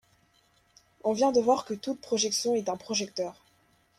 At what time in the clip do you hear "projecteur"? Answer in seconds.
2.75-3.45